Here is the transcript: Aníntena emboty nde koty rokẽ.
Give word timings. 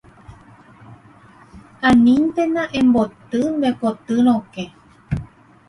Aníntena 1.89 2.63
emboty 2.79 3.41
nde 3.57 3.69
koty 3.79 4.15
rokẽ. 4.25 4.67